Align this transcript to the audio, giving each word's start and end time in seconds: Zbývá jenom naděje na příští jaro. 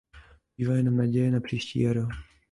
Zbývá 0.55 0.75
jenom 0.75 0.97
naděje 0.97 1.31
na 1.31 1.39
příští 1.39 1.79
jaro. 1.81 2.01